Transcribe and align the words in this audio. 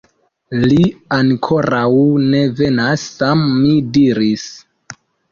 Li 0.61 0.77
ankoraŭ 1.17 1.89
ne 2.31 2.39
venas, 2.61 3.03
Sam, 3.19 3.43
mi 3.59 3.75
diris. 3.99 4.47